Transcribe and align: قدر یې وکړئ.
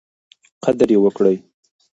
قدر 0.63 0.89
یې 0.93 0.99
وکړئ. 1.01 1.35